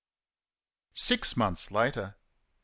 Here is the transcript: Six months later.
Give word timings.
Six 0.95 1.37
months 1.37 1.69
later. 1.69 2.15